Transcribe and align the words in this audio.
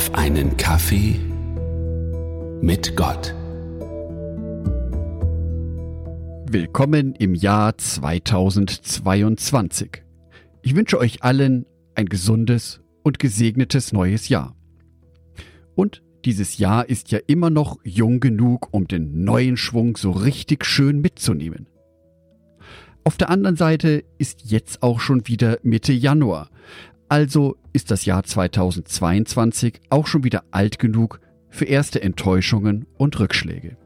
auf 0.00 0.14
einen 0.14 0.56
Kaffee 0.56 1.20
mit 2.62 2.96
Gott. 2.96 3.34
Willkommen 6.50 7.14
im 7.16 7.34
Jahr 7.34 7.76
2022. 7.76 10.02
Ich 10.62 10.74
wünsche 10.74 10.98
euch 10.98 11.22
allen 11.22 11.66
ein 11.94 12.06
gesundes 12.06 12.80
und 13.02 13.18
gesegnetes 13.18 13.92
neues 13.92 14.30
Jahr. 14.30 14.56
Und 15.74 16.02
dieses 16.24 16.56
Jahr 16.56 16.88
ist 16.88 17.12
ja 17.12 17.18
immer 17.26 17.50
noch 17.50 17.76
jung 17.84 18.20
genug, 18.20 18.68
um 18.70 18.88
den 18.88 19.24
neuen 19.24 19.58
Schwung 19.58 19.98
so 19.98 20.12
richtig 20.12 20.64
schön 20.64 21.02
mitzunehmen. 21.02 21.66
Auf 23.04 23.18
der 23.18 23.28
anderen 23.28 23.56
Seite 23.56 24.02
ist 24.16 24.50
jetzt 24.50 24.82
auch 24.82 25.00
schon 25.00 25.26
wieder 25.26 25.58
Mitte 25.62 25.92
Januar, 25.92 26.48
also 27.10 27.56
ist 27.72 27.90
das 27.90 28.04
Jahr 28.04 28.22
2022 28.22 29.80
auch 29.90 30.06
schon 30.06 30.24
wieder 30.24 30.44
alt 30.52 30.78
genug 30.78 31.20
für 31.48 31.64
erste 31.64 32.02
Enttäuschungen 32.02 32.86
und 32.96 33.18
Rückschläge. 33.18 33.76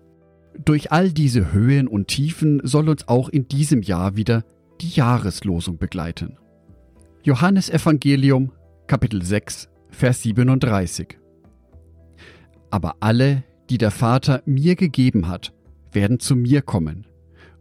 Durch 0.62 0.92
all 0.92 1.10
diese 1.10 1.52
Höhen 1.52 1.88
und 1.88 2.08
Tiefen 2.08 2.60
soll 2.64 2.88
uns 2.88 3.08
auch 3.08 3.30
in 3.30 3.48
diesem 3.48 3.82
Jahr 3.82 4.16
wieder 4.16 4.44
die 4.80 4.90
Jahreslosung 4.90 5.78
begleiten. 5.78 6.36
Johannes 7.22 7.70
Evangelium 7.70 8.52
Kapitel 8.86 9.22
6 9.22 9.70
Vers 9.88 10.22
37 10.22 11.18
Aber 12.70 12.96
alle, 13.00 13.42
die 13.70 13.78
der 13.78 13.90
Vater 13.90 14.42
mir 14.44 14.76
gegeben 14.76 15.28
hat, 15.28 15.54
werden 15.92 16.20
zu 16.20 16.36
mir 16.36 16.60
kommen, 16.60 17.06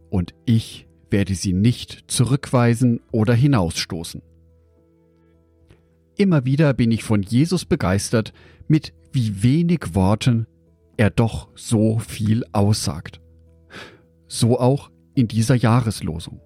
und 0.10 0.34
ich 0.46 0.88
werde 1.10 1.36
sie 1.36 1.54
nicht 1.54 2.04
zurückweisen 2.08 3.00
oder 3.12 3.34
hinausstoßen. 3.34 4.22
Immer 6.16 6.46
wieder 6.46 6.74
bin 6.74 6.92
ich 6.92 7.04
von 7.04 7.24
Jesus 7.24 7.66
begeistert, 7.66 8.34
mit 8.68 8.94
wie 9.12 9.44
wenig 9.44 9.96
Worten 9.96 10.48
er 10.98 11.10
doch 11.10 11.50
so 11.56 12.00
viel 12.00 12.44
aussagt. 12.52 13.20
So 14.28 14.60
auch 14.60 14.92
in 15.16 15.28
dieser 15.28 15.56
Jahreslosung. 15.56 16.40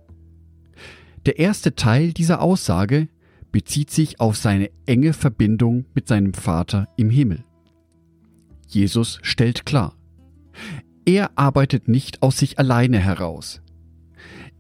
Der 1.26 1.40
erste 1.40 1.76
Teil 1.76 2.14
dieser 2.14 2.42
Aussage 2.42 3.10
bezieht 3.52 3.92
sich 3.92 4.20
auf 4.20 4.38
seine 4.38 4.70
enge 4.86 5.14
Verbindung 5.14 5.86
mit 5.94 6.08
seinem 6.08 6.34
Vater 6.34 6.88
im 6.98 7.10
Himmel. 7.10 7.44
Jesus 8.68 9.20
stellt 9.22 9.66
klar, 9.66 9.95
er 11.06 11.32
arbeitet 11.36 11.88
nicht 11.88 12.22
aus 12.22 12.38
sich 12.38 12.60
alleine 12.60 13.00
heraus. 13.00 13.62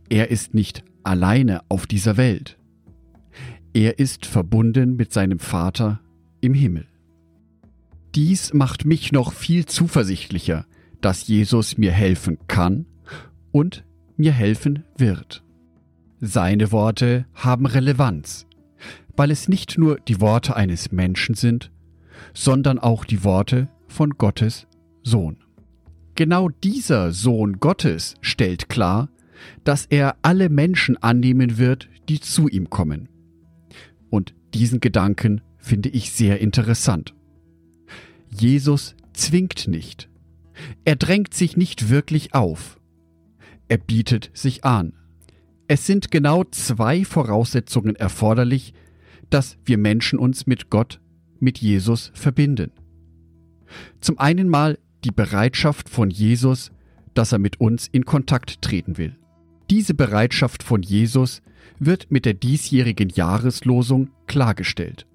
Er 0.09 0.31
ist 0.31 0.53
nicht 0.53 0.83
alleine 1.03 1.61
auf 1.69 1.87
dieser 1.87 2.15
Welt. 2.15 2.57
Er 3.73 3.99
ist 3.99 4.25
verbunden 4.25 4.95
mit 4.95 5.13
seinem 5.13 5.39
Vater 5.39 5.99
im 6.41 6.53
Himmel. 6.53 6.87
Dies 8.15 8.53
macht 8.53 8.85
mich 8.85 9.11
noch 9.11 9.33
viel 9.33 9.65
zuversichtlicher, 9.65 10.65
dass 11.01 11.27
Jesus 11.27 11.77
mir 11.77 11.91
helfen 11.91 12.39
kann 12.47 12.85
und 13.51 13.83
mir 14.15 14.31
helfen 14.31 14.83
wird. 14.97 15.43
Seine 16.19 16.71
Worte 16.71 17.27
haben 17.35 17.67
Relevanz, 17.67 18.47
weil 19.15 19.29
es 19.29 19.47
nicht 19.47 19.77
nur 19.77 19.99
die 19.99 20.19
Worte 20.19 20.55
eines 20.55 20.91
Menschen 20.91 21.35
sind, 21.35 21.71
sondern 22.33 22.79
auch 22.79 23.05
die 23.05 23.23
Worte 23.23 23.69
von 23.87 24.11
Gottes 24.11 24.67
Sohn. 25.03 25.37
Genau 26.15 26.49
dieser 26.49 27.11
Sohn 27.11 27.59
Gottes 27.59 28.15
stellt 28.21 28.69
klar, 28.69 29.09
dass 29.63 29.85
er 29.85 30.15
alle 30.23 30.49
Menschen 30.49 30.97
annehmen 30.97 31.59
wird, 31.59 31.89
die 32.09 32.19
zu 32.19 32.47
ihm 32.47 32.71
kommen. 32.71 33.09
Und 34.09 34.33
diesen 34.53 34.79
Gedanken 34.79 35.41
finde 35.57 35.89
ich 35.89 36.11
sehr 36.11 36.39
interessant. 36.39 37.13
Jesus 38.29 38.95
zwingt 39.13 39.67
nicht. 39.67 40.09
Er 40.85 40.95
drängt 40.95 41.33
sich 41.33 41.57
nicht 41.57 41.89
wirklich 41.89 42.33
auf. 42.33 42.79
Er 43.67 43.77
bietet 43.77 44.31
sich 44.33 44.63
an. 44.63 44.93
Es 45.67 45.85
sind 45.85 46.11
genau 46.11 46.43
zwei 46.45 47.03
Voraussetzungen 47.03 47.95
erforderlich, 47.95 48.73
dass 49.29 49.57
wir 49.65 49.77
Menschen 49.77 50.19
uns 50.19 50.47
mit 50.47 50.69
Gott, 50.69 51.01
mit 51.39 51.57
Jesus 51.57 52.11
verbinden. 52.13 52.71
Zum 53.99 54.17
einen 54.17 54.47
mal 54.47 54.79
die 55.03 55.11
Bereitschaft 55.11 55.89
von 55.89 56.09
Jesus, 56.09 56.71
dass 57.13 57.33
er 57.33 57.39
mit 57.39 57.59
uns 57.59 57.87
in 57.87 58.05
Kontakt 58.05 58.61
treten 58.61 58.97
will. 58.97 59.17
Diese 59.69 59.93
Bereitschaft 59.93 60.63
von 60.63 60.81
Jesus 60.81 61.41
wird 61.79 62.09
mit 62.09 62.25
der 62.25 62.33
diesjährigen 62.33 63.09
Jahreslosung 63.09 64.09
klargestellt. 64.25 65.05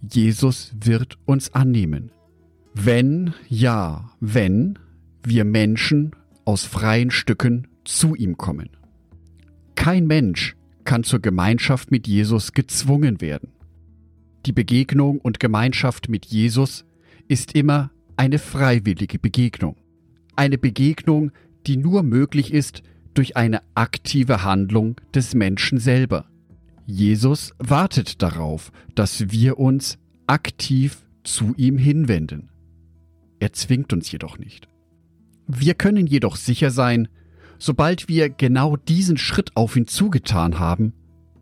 Jesus 0.00 0.72
wird 0.80 1.18
uns 1.24 1.54
annehmen. 1.54 2.12
Wenn, 2.74 3.34
ja, 3.48 4.10
wenn 4.20 4.78
wir 5.24 5.44
Menschen 5.44 6.12
aus 6.44 6.64
freien 6.64 7.10
Stücken 7.10 7.66
zu 7.84 8.14
ihm 8.14 8.36
kommen. 8.36 8.70
Kein 9.74 10.06
Mensch 10.06 10.56
kann 10.84 11.02
zur 11.02 11.20
Gemeinschaft 11.20 11.90
mit 11.90 12.06
Jesus 12.06 12.52
gezwungen 12.52 13.20
werden. 13.20 13.50
Die 14.46 14.52
Begegnung 14.52 15.18
und 15.18 15.40
Gemeinschaft 15.40 16.08
mit 16.08 16.26
Jesus 16.26 16.84
ist 17.26 17.54
immer 17.54 17.90
eine 18.16 18.38
freiwillige 18.38 19.18
Begegnung. 19.18 19.76
Eine 20.36 20.58
Begegnung, 20.58 21.32
die 21.66 21.76
nur 21.76 22.02
möglich 22.02 22.52
ist 22.52 22.82
durch 23.18 23.36
eine 23.36 23.62
aktive 23.74 24.44
Handlung 24.44 24.94
des 25.12 25.34
Menschen 25.34 25.80
selber. 25.80 26.26
Jesus 26.86 27.52
wartet 27.58 28.22
darauf, 28.22 28.70
dass 28.94 29.32
wir 29.32 29.58
uns 29.58 29.98
aktiv 30.28 31.04
zu 31.24 31.52
ihm 31.56 31.78
hinwenden. 31.78 32.50
Er 33.40 33.52
zwingt 33.52 33.92
uns 33.92 34.12
jedoch 34.12 34.38
nicht. 34.38 34.68
Wir 35.48 35.74
können 35.74 36.06
jedoch 36.06 36.36
sicher 36.36 36.70
sein, 36.70 37.08
sobald 37.58 38.08
wir 38.08 38.30
genau 38.30 38.76
diesen 38.76 39.16
Schritt 39.16 39.56
auf 39.56 39.74
ihn 39.74 39.88
zugetan 39.88 40.60
haben, 40.60 40.92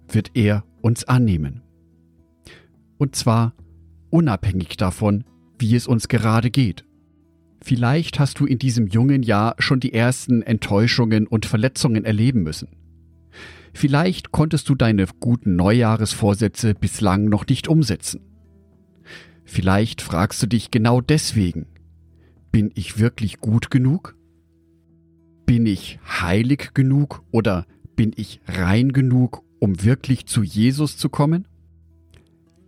wird 0.08 0.30
er 0.32 0.64
uns 0.80 1.04
annehmen. 1.04 1.60
Und 2.96 3.16
zwar 3.16 3.52
unabhängig 4.08 4.78
davon, 4.78 5.24
wie 5.58 5.76
es 5.76 5.86
uns 5.86 6.08
gerade 6.08 6.50
geht. 6.50 6.85
Vielleicht 7.66 8.20
hast 8.20 8.38
du 8.38 8.46
in 8.46 8.60
diesem 8.60 8.86
jungen 8.86 9.24
Jahr 9.24 9.56
schon 9.58 9.80
die 9.80 9.92
ersten 9.92 10.40
Enttäuschungen 10.40 11.26
und 11.26 11.46
Verletzungen 11.46 12.04
erleben 12.04 12.44
müssen. 12.44 12.68
Vielleicht 13.74 14.30
konntest 14.30 14.68
du 14.68 14.76
deine 14.76 15.04
guten 15.18 15.56
Neujahresvorsätze 15.56 16.76
bislang 16.76 17.24
noch 17.24 17.44
nicht 17.48 17.66
umsetzen. 17.66 18.20
Vielleicht 19.44 20.00
fragst 20.00 20.40
du 20.44 20.46
dich 20.46 20.70
genau 20.70 21.00
deswegen, 21.00 21.66
bin 22.52 22.70
ich 22.76 23.00
wirklich 23.00 23.40
gut 23.40 23.68
genug? 23.68 24.14
Bin 25.44 25.66
ich 25.66 25.98
heilig 26.06 26.70
genug 26.72 27.24
oder 27.32 27.66
bin 27.96 28.12
ich 28.14 28.40
rein 28.46 28.92
genug, 28.92 29.42
um 29.58 29.82
wirklich 29.82 30.26
zu 30.26 30.44
Jesus 30.44 30.98
zu 30.98 31.08
kommen? 31.08 31.48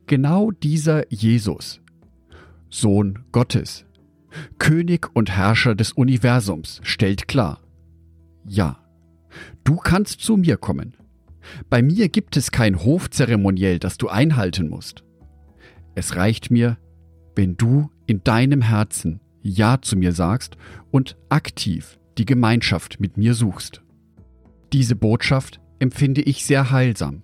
Genau 0.09 0.51
dieser 0.51 1.09
Jesus, 1.13 1.83
Sohn 2.69 3.21
Gottes, 3.31 3.85
König 4.69 5.09
und 5.15 5.31
Herrscher 5.31 5.75
des 5.75 5.93
Universums, 5.93 6.83
stellt 6.83 7.27
klar, 7.27 7.63
ja, 8.47 8.79
du 9.65 9.77
kannst 9.77 10.21
zu 10.21 10.37
mir 10.37 10.59
kommen. 10.59 10.95
Bei 11.71 11.81
mir 11.81 12.11
gibt 12.11 12.37
es 12.37 12.51
kein 12.51 12.85
Hofzeremoniell, 12.85 13.79
das 13.79 13.97
du 13.97 14.09
einhalten 14.11 14.69
musst. 14.69 15.05
Es 15.95 16.17
reicht 16.17 16.51
mir, 16.51 16.77
wenn 17.35 17.57
du 17.57 17.91
in 18.05 18.23
deinem 18.25 18.61
Herzen 18.61 19.21
Ja 19.41 19.81
zu 19.81 19.97
mir 19.97 20.13
sagst 20.13 20.59
und 20.91 21.17
aktiv 21.31 21.99
die 22.19 22.27
Gemeinschaft 22.27 23.01
mit 23.01 23.17
mir 23.17 23.33
suchst. 23.33 23.81
Diese 24.75 24.97
Botschaft 24.97 25.63
empfinde 25.79 26.21
ich 26.21 26.45
sehr 26.45 26.71
heilsam. 26.71 27.23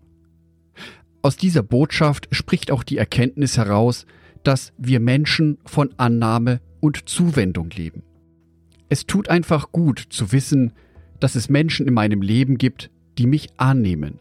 Aus 1.20 1.36
dieser 1.36 1.62
Botschaft 1.62 2.26
spricht 2.30 2.70
auch 2.70 2.84
die 2.84 2.96
Erkenntnis 2.96 3.58
heraus, 3.58 4.06
dass 4.44 4.72
wir 4.78 4.98
Menschen 4.98 5.58
von 5.66 5.92
Annahme 5.98 6.62
und 6.84 7.08
Zuwendung 7.08 7.70
leben. 7.70 8.02
Es 8.90 9.06
tut 9.06 9.30
einfach 9.30 9.72
gut 9.72 10.04
zu 10.10 10.32
wissen, 10.32 10.74
dass 11.18 11.34
es 11.34 11.48
Menschen 11.48 11.88
in 11.88 11.94
meinem 11.94 12.20
Leben 12.20 12.58
gibt, 12.58 12.90
die 13.16 13.26
mich 13.26 13.48
annehmen. 13.56 14.20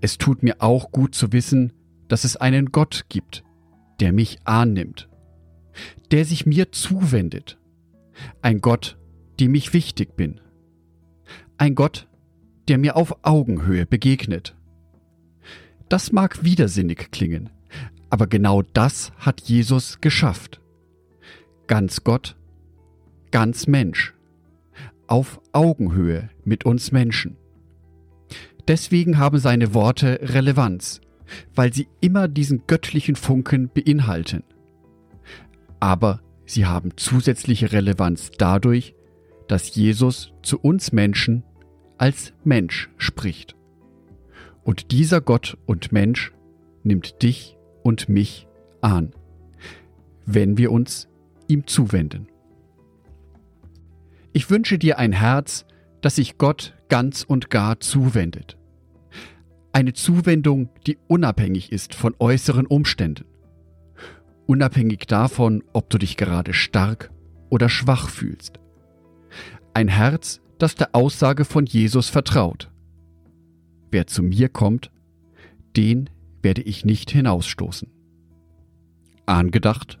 Es 0.00 0.16
tut 0.16 0.42
mir 0.42 0.62
auch 0.62 0.92
gut 0.92 1.14
zu 1.14 1.30
wissen, 1.34 1.74
dass 2.08 2.24
es 2.24 2.38
einen 2.38 2.72
Gott 2.72 3.04
gibt, 3.10 3.44
der 4.00 4.14
mich 4.14 4.38
annimmt, 4.44 5.10
der 6.10 6.24
sich 6.24 6.46
mir 6.46 6.72
zuwendet, 6.72 7.58
ein 8.40 8.62
Gott, 8.62 8.96
dem 9.40 9.54
ich 9.54 9.74
wichtig 9.74 10.16
bin, 10.16 10.40
ein 11.58 11.74
Gott, 11.74 12.08
der 12.68 12.78
mir 12.78 12.96
auf 12.96 13.26
Augenhöhe 13.26 13.84
begegnet. 13.84 14.56
Das 15.90 16.12
mag 16.12 16.42
widersinnig 16.44 17.10
klingen, 17.10 17.50
aber 18.08 18.26
genau 18.26 18.62
das 18.62 19.12
hat 19.18 19.42
Jesus 19.42 20.00
geschafft 20.00 20.59
ganz 21.70 22.02
Gott, 22.02 22.34
ganz 23.30 23.68
Mensch, 23.68 24.12
auf 25.06 25.40
Augenhöhe 25.52 26.28
mit 26.44 26.66
uns 26.66 26.90
Menschen. 26.90 27.36
Deswegen 28.66 29.18
haben 29.18 29.38
seine 29.38 29.72
Worte 29.72 30.18
Relevanz, 30.20 31.00
weil 31.54 31.72
sie 31.72 31.86
immer 32.00 32.26
diesen 32.26 32.66
göttlichen 32.66 33.14
Funken 33.14 33.70
beinhalten. 33.72 34.42
Aber 35.78 36.20
sie 36.44 36.66
haben 36.66 36.96
zusätzliche 36.96 37.70
Relevanz 37.70 38.32
dadurch, 38.36 38.96
dass 39.46 39.72
Jesus 39.72 40.32
zu 40.42 40.58
uns 40.58 40.90
Menschen 40.90 41.44
als 41.98 42.32
Mensch 42.42 42.90
spricht. 42.96 43.54
Und 44.64 44.90
dieser 44.90 45.20
Gott 45.20 45.56
und 45.66 45.92
Mensch 45.92 46.32
nimmt 46.82 47.22
dich 47.22 47.56
und 47.84 48.08
mich 48.08 48.48
an, 48.80 49.12
wenn 50.26 50.58
wir 50.58 50.72
uns 50.72 51.09
ihm 51.50 51.66
zuwenden. 51.66 52.28
Ich 54.32 54.48
wünsche 54.48 54.78
dir 54.78 54.98
ein 54.98 55.12
Herz, 55.12 55.66
das 56.00 56.16
sich 56.16 56.38
Gott 56.38 56.74
ganz 56.88 57.22
und 57.22 57.50
gar 57.50 57.80
zuwendet. 57.80 58.56
Eine 59.72 59.92
Zuwendung, 59.92 60.70
die 60.86 60.98
unabhängig 61.08 61.72
ist 61.72 61.94
von 61.94 62.14
äußeren 62.18 62.66
Umständen. 62.66 63.24
Unabhängig 64.46 65.06
davon, 65.06 65.62
ob 65.72 65.90
du 65.90 65.98
dich 65.98 66.16
gerade 66.16 66.52
stark 66.52 67.10
oder 67.50 67.68
schwach 67.68 68.08
fühlst. 68.08 68.58
Ein 69.74 69.88
Herz, 69.88 70.40
das 70.58 70.74
der 70.74 70.94
Aussage 70.94 71.44
von 71.44 71.66
Jesus 71.66 72.08
vertraut. 72.08 72.70
Wer 73.90 74.06
zu 74.06 74.22
mir 74.22 74.48
kommt, 74.48 74.90
den 75.76 76.10
werde 76.42 76.62
ich 76.62 76.84
nicht 76.84 77.10
hinausstoßen. 77.10 77.88
Angedacht 79.26 80.00